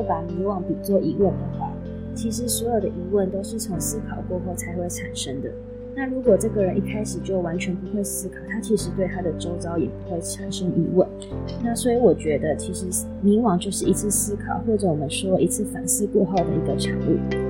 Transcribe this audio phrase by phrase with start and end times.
[0.00, 1.70] 会把迷惘比作疑问的话，
[2.14, 5.50] 其实所有的疑问都是从思考过后才会产生的。
[5.94, 11.06] 那如果这个人一开始就完全不会思考，他其实对他的周遭也不会产生疑问。
[11.62, 12.86] 那所以我觉得，其实
[13.20, 17.49] 迷惘就是一次思考，或者我们说一次反思过后的一个产物。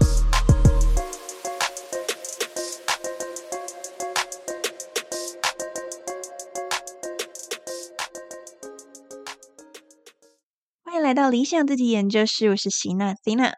[11.11, 13.51] 来到理想自己研究室，我是席娜席娜。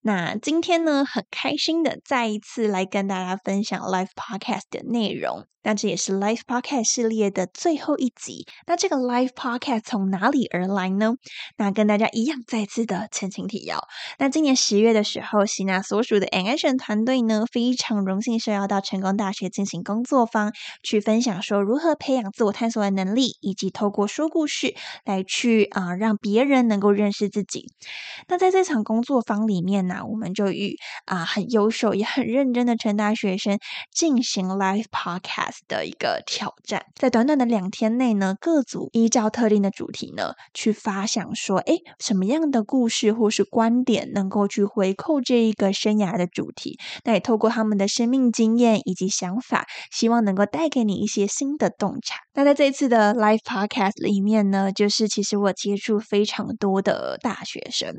[0.00, 5.46] 那今天呢，很开心的再一次来跟大家分享 Live Podcast 的内容。
[5.64, 8.48] 那这也是 Live Podcast 系列的最后一集。
[8.66, 11.12] 那这个 Live Podcast 从哪里而来呢？
[11.56, 13.78] 那跟大家一样，再次的前情提要。
[14.18, 27.66] 那今年十月的时候，喜娜所属的 An Action 团队呢，非常荣幸受邀到成功大学进行工作坊，去分享说如何培养自我探索的能力，以及透过说故事来去啊，让别人能够认识自己。
[28.26, 33.58] 那在这场工作坊里面呢，我们就与啊很优秀也很认真的成大学生
[33.94, 35.52] 进行 Live Podcast。
[35.68, 46.78] 的一个挑战，在短短的两天内呢，各组依照特定的主题呢，去发想说，哎，什么样的故事或是观点能够去回扣这一个生涯的主题？
[47.04, 52.20] 那也透过他们的生命经验以及想法，希望能够带给你一些新的洞察。
[52.34, 57.94] 那在这一次的 Live Podcast 里面呢，就是其实我接触非常多的大学生，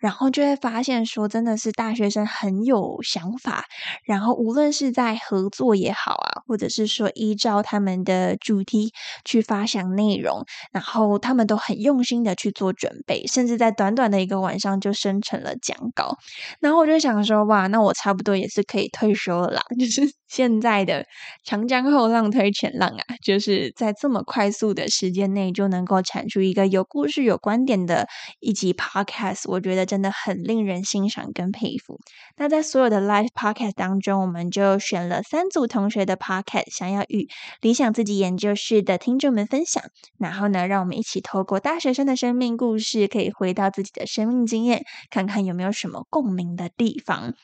[0.00, 3.64] 然后就会发现说，真的是大学生很有想法，
[4.04, 8.92] 然后无论是在合作也好啊，或者是说依照他们的主题
[9.24, 16.16] 去发想内容，然后他们都很用心的去做准备，甚至在短短的一个晚上就生成了讲稿。
[16.60, 21.06] 然后我就想说，哇，那我差不多也是可以退休了啦， 就是现在的
[21.44, 28.08] 长江后浪推前浪啊，就是在这么快速的时间内就能够产出一个有故事、有观点的
[28.40, 31.98] 一集 podcast，我觉得真的很令人欣赏跟佩服。
[32.36, 37.28] 那在所有的 live podcast 当中，我们就选了三组同学的 podcast，想要与
[37.60, 39.82] 理想自己研究室的听众们分享。
[40.18, 47.34] 然后呢，让我们一起透过大学生的生命故事，可以回到自己的生命经验，看看有没有什么共鸣的地方。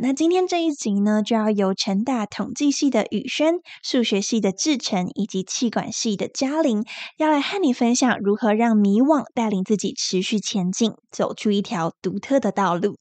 [0.00, 6.84] 那今天这一集呢，就要由成大统计系的宇轩、数学系的志成以及气管系的嘉玲，
[7.18, 12.96] 要来和你分享如何让迷惘带领自己持续前进，走出一条独特的道路。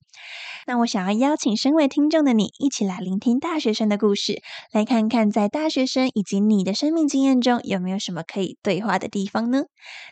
[0.67, 4.41] 那我想要邀请身为听众的你，一起来聆听大学生的故事，
[4.72, 9.63] 来看看在大学生以及你的生命经验中，有没有什么可以对话的地方呢？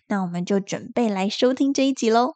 [0.07, 2.35] 那我们就准备来收听这一集喽。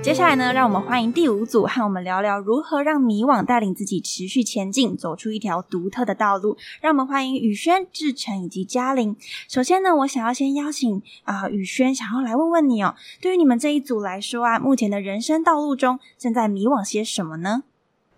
[0.00, 6.56] 接下来呢，让我们欢迎第五组，和我们聊聊如何让迷惘带领自己持续前进，走出一条独特的道路。
[6.80, 9.16] 让我们欢迎宇轩、志成以及嘉玲。
[9.48, 17.64] 首先呢，我想要先邀请啊，宇轩，想要来问问你哦，对于你们这一组来说啊，目前的人生道路中正在迷惘些什么呢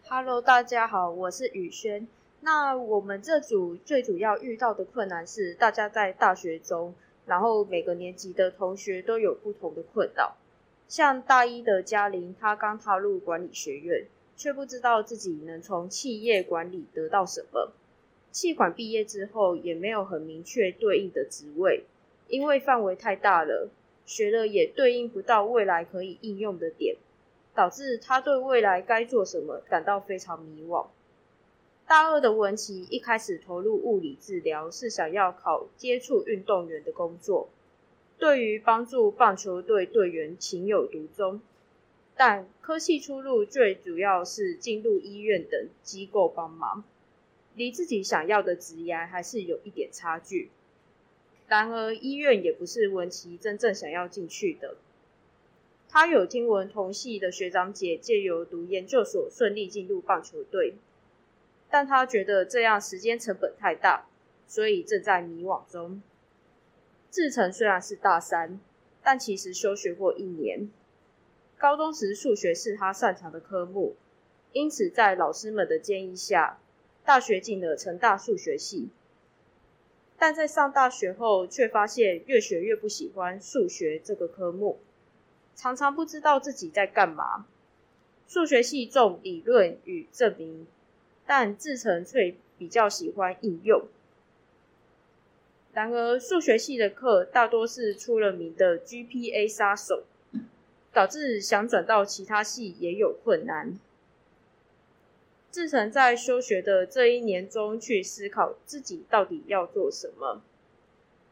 [0.08, 2.06] ？Hello，大家好，我是宇轩。
[2.40, 6.94] 那我们这组最主要遇到的困难是，大家在大学中，
[7.26, 10.34] 然后每个年级的同学都有不同的困扰。
[10.86, 17.72] 像大一的嘉玲，她刚踏入管理学院，却不知道自己能从企业管理得到什么。
[18.30, 21.84] 气管毕业之后，也没有很明确对应的职位，
[22.28, 23.70] 因为范围太大了，
[24.04, 26.96] 学了也对应不到未来可以应用的点，
[27.54, 30.86] 导致他对未来该做什么感到非常迷惘。
[31.86, 37.48] 大二的文琪一开始投入物理治疗，是想要考接触运动员的工作。
[38.18, 41.40] 对于帮助棒球队队员情有独钟，
[42.16, 46.84] 但科系出路最主要是进入医院等机构帮忙，
[47.54, 50.50] 离自己想要的职业还是有一点差距。
[51.46, 54.76] 然而医院也不是文琪真正想要进去的。
[55.90, 60.74] 他有听闻同系的学长姐借由读研究所顺利进入棒球队，
[61.70, 64.06] 但他觉得这样时间成本太大，
[64.48, 66.02] 所以正在迷惘中。
[67.14, 68.58] 志成虽然是大三，
[69.00, 70.68] 但其实休学过一年。
[71.56, 73.94] 高中时数学是他擅长的科目，
[74.50, 76.58] 因此在老师们的建议下，
[77.04, 78.88] 大学进了成大数学系。
[80.18, 84.80] 但在上大学后，却发现越学越不喜欢数学这个科目，
[85.54, 87.46] 常常不知道自己在干嘛。
[88.26, 90.66] 数学系重理论与证明。
[91.24, 93.86] 但志成却比较喜欢应用。
[95.74, 100.04] 然而，数学系的课大多是出了名的 GPA 杀手，
[100.92, 103.76] 导致想转到其他系也有困难。
[105.50, 110.42] 自成在休学的这一年中去思考自己到底要做什么，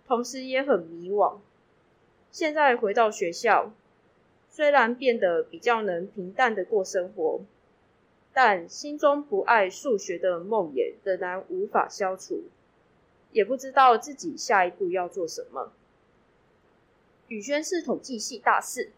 [0.06, 1.36] 同时也很迷惘。
[2.32, 3.72] 现在回到学校，
[4.50, 7.40] 虽然变得比较能平淡的过生活。
[8.34, 12.44] 但心中不爱数学的梦魇仍然无法消除，
[13.32, 15.72] 也不知道自己下一步要做什么。
[17.28, 18.90] 宇轩是统计系大四，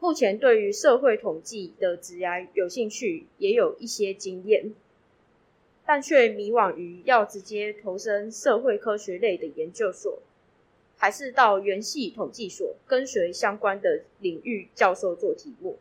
[0.00, 4.74] 目前对于社会统计的职涯有兴趣，也有一些经验，
[5.86, 10.18] 但却迷惘于要直接投身社会科学类的研究所，
[10.96, 15.78] 还是到原系统计所跟随相关的领域教授做题目。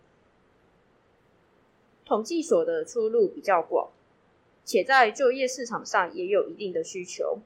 [2.06, 3.90] 统计所的出路比较广，
[4.68, 7.40] 且在就业市场上也有一定的需求。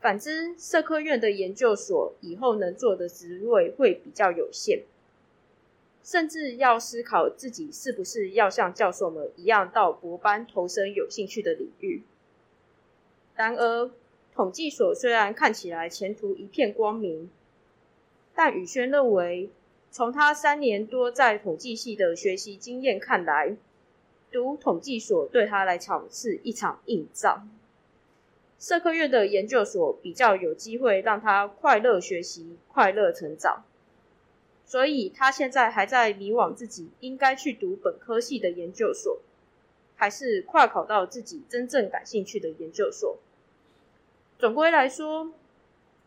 [0.00, 4.82] 反之，社科院的研究所以后能做的职位会比较有限，
[6.04, 12.02] 甚至要思考自己是不是要像教授们一样到博班投身有兴趣的领域。
[13.34, 13.90] 然而，
[14.34, 17.30] 统计所虽然看起来前途一片光明，
[18.34, 19.48] 但宇轩认为，
[19.90, 23.56] 从他三年多在统计系的学习经验看来，
[24.36, 27.48] 读统计所对他来讲是一场硬仗。
[28.58, 33.64] 社科院的研究所比较有机会让他快乐学习、快乐成长，
[34.66, 39.20] 所以他现在还在迷惘自己应该去读本科系的研究所，
[39.94, 43.16] 还是跨考到自己真正感兴趣的研究所。
[44.38, 45.32] 总归来说，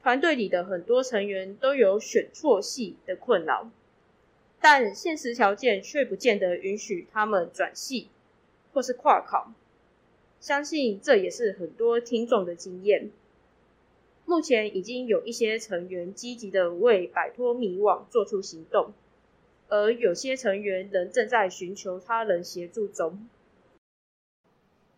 [0.04, 3.72] 团队里的很多成员都有选错系的困扰。
[4.62, 8.10] 但现实条件却不见得允许他们转系
[8.74, 9.52] 或是跨考，
[10.40, 13.10] 相信这也是很多听众的经验。
[14.26, 18.94] 目前已经有一些成员积极的为摆脱迷惘做出行动，
[19.70, 23.28] 而有些成员仍正在寻求他人协助中。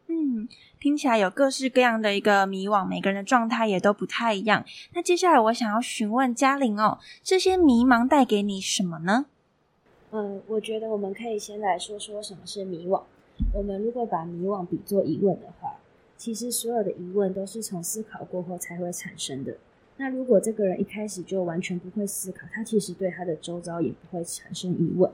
[0.08, 4.66] 嗯，听起来有各式各样的一个迷惘，每个人的状态也都不太一样。
[4.94, 9.28] 那接下来我想要询问嘉玲哦，这些迷茫带给你什么呢？
[10.12, 13.04] 嗯，我觉得我们可以先来说说什么是迷惘。
[13.54, 15.80] 我们如果把迷惘比作疑问的话，
[16.18, 19.58] 其实所有的疑问都是从思考过后才会产生的。
[19.98, 25.12] 那如果这个人一开始就完全不会思考，他其实对他的周遭也不会产生疑问。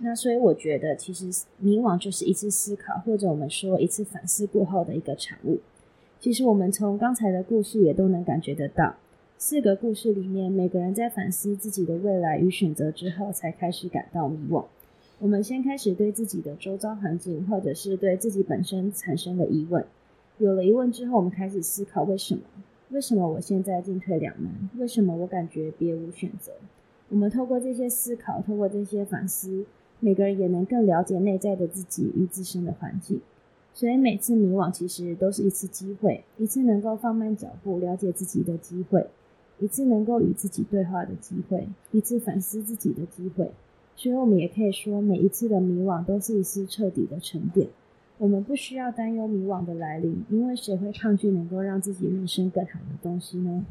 [0.00, 1.26] 那所以我觉得，其实
[1.58, 5.58] 迷惘就是一次思考，或者我们说一次反思过后的一个产物。
[6.20, 8.96] 其实我们从刚才的故事也都能感觉得到。
[9.38, 14.64] 四个故事里面，每个人在反思自己的未来与选择之后，才开始感到迷惘。
[15.20, 19.84] 我们先开始对自己的周遭环境，或者是对自己本身产生了疑问。
[20.38, 22.42] 有了疑问之后，我们开始思考为什么？
[22.90, 24.52] 为什么我现在进退两难？
[24.78, 26.52] 为什么我感觉别无选择？
[27.08, 29.66] 我们透过这些思考，透过这些反思，
[29.98, 33.20] 每个人也能更了解内在的自己与自身的环境。
[33.74, 39.08] 所以每次迷惘其实都是一次机会，一次能够放慢脚步了解自己的机会。
[39.58, 43.50] 一次能够与自己对话的机会，一次反思自己的机会，
[43.98, 47.66] 所以我们也可以说，每一次的迷惘都是一次彻底的沉淀。
[48.18, 53.66] 我们不需要担忧迷惘的来临，因为谁会抗拒能够让自己人生更好的东西呢？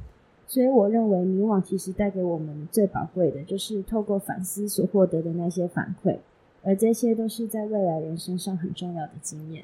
[0.45, 6.17] 所以我认为，迷惘其实带给我们最宝贵的，就是透过反思所获得的那些反馈，
[6.61, 9.63] 而这些都是在未来人生上很重要的经验。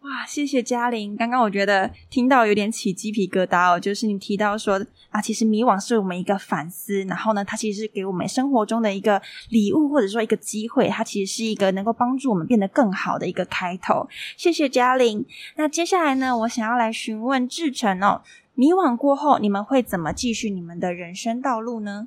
[0.00, 1.16] 哇，谢谢嘉玲。
[1.16, 14.08] 刚刚我觉得听到有点起鸡皮疙瘩哦，就是你提到说啊，其实迷惘是我们一个反思，然后呢，它其实是给我们生活中的一个礼物，或者说一个机会，它其实是一个能够帮助我们变得更好的一个开头。
[14.36, 15.26] 谢谢嘉玲。
[15.56, 18.22] 那接下来呢，我想要来询问志成哦，
[18.54, 22.06] 迷惘过后，你们会怎么继续你们的人生道路呢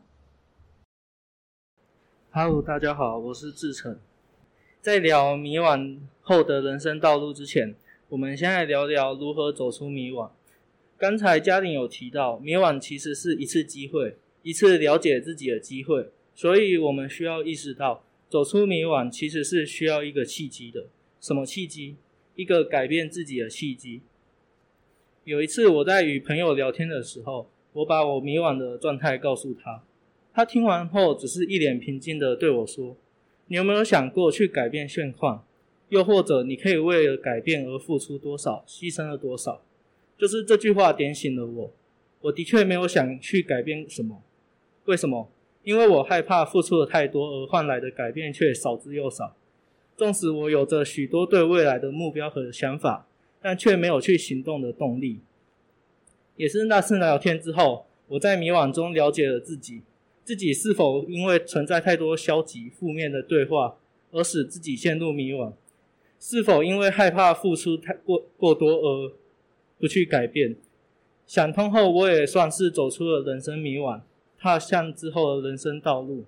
[2.31, 3.99] ？Hello，大家好，我是志成。
[4.81, 7.75] 在聊迷惘后的人生道路之前，
[8.09, 10.31] 我们先来聊聊如何走出迷惘。
[10.97, 20.87] 刚才嘉玲有提到，迷惘其实是一次机会，一次了解自己的机会，所以我们需要意识到，走出迷惘其实是需要一个契机的。
[21.19, 21.97] 什么契机？
[22.35, 24.01] 一个改变自己的契机。
[25.25, 29.83] 有一次我在与朋友聊天的时候，我把我迷惘的状态告诉他，
[30.33, 32.97] 他听完后只是一脸平静的对我说
[33.51, 35.43] ：“你有没有想过去改变现况？
[35.89, 39.61] 又或者你可以为了改变而付出多少，牺牲了多少？”
[40.17, 41.73] 就是这句话点醒了我。
[42.21, 44.23] 我的确没有想去改变什么，
[44.85, 45.29] 为什么？
[45.65, 49.35] 因为我害怕付出的太多，而换来的改变却少之又少。
[49.97, 53.05] 纵使我有着许多对未来的目标和想法，
[53.41, 55.19] 但却没有去行动的动力。
[56.37, 59.81] 也是那次聊天之后，我在迷惘中了解了自己，
[60.23, 63.77] 自己是否因为存在太多消极负面的对话，
[64.11, 65.53] 而使自己陷入迷惘？
[66.19, 69.13] 是否因为害怕付出太过过多而
[69.79, 70.55] 不去改变？
[71.25, 74.01] 想通后，我也算是走出了人生迷惘，
[74.37, 76.25] 踏向之后的人生道路。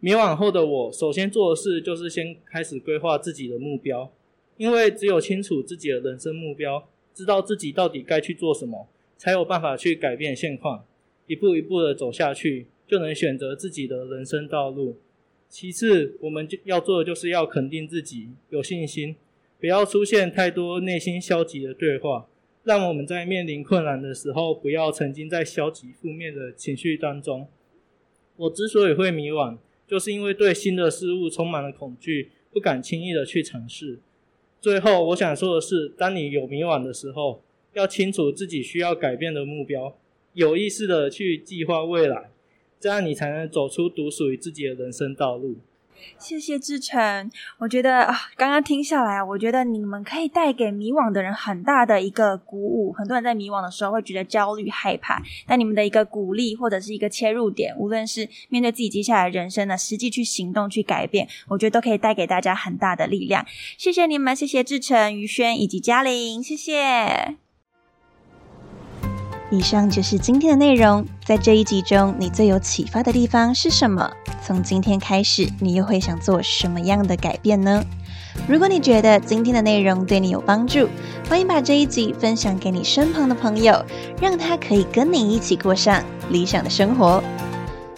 [0.00, 4.10] 迷惘后的我，首先做的事就是先开始规划自己的目标，
[4.56, 10.84] 因为只有清楚自己的人生目标，知道自己到底该去做什么，才有办法去改变现况，
[11.26, 14.96] 一步一步的走下去，就能选择自己的人生道路。
[15.48, 19.16] 其次，我们就要做的就是要肯定自己，有信心，
[19.60, 22.26] 不要出现太多内心消极的对话。
[22.64, 27.46] 让我们在面临困难的时候，不要沉浸在消极负面的情绪当中。
[28.36, 29.56] 我之所以会迷惘，
[29.86, 34.00] 就是因为对新的事物充满了恐惧，不敢轻易的去尝试。
[34.60, 37.40] 最后，我想说的是，当你有迷惘的时候，
[37.74, 39.96] 要清楚自己需要改变的目标，
[40.36, 42.28] 有意识的去计划未来，
[42.78, 45.56] 这样你才能走出独属于自己的人生道路。
[46.18, 52.92] 谢谢志成，我觉得啊，刚刚听下来啊，我觉得你们可以带给迷惘的人很大的一个鼓舞。
[52.92, 63.46] 很多人在迷惘的时候会觉得焦虑、害怕，但你们的一个鼓励或者是一个切入点，无论是面对自己接下来人生呢，实际去行动去改变，我觉得都可以带给大家很大的力量。
[63.78, 67.45] 谢谢你们，谢谢志成、于轩以及嘉玲，谢谢。
[69.50, 71.06] 以上就是今天的内容。
[71.24, 74.10] 在这一集中，你最有启发的地方是什么？
[74.44, 77.84] 从今天开始，你又会想做什么样的改变呢？
[78.48, 80.88] 如果你觉得今天的内容对你有帮助，
[81.28, 83.84] 欢迎把这一集分享给你身旁的朋友，
[84.20, 87.22] 让他可以跟你一起过上理想的生活。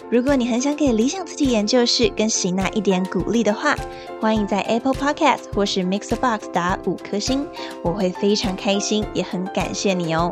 [0.09, 3.75] 如果你很想给理想自己研究室跟喜娜一点鼓励的话，
[4.19, 7.45] 欢迎在 Apple Podcast 或是 Mixbox 打五颗星，
[7.83, 10.31] 我会非常开心，也很感谢你哦。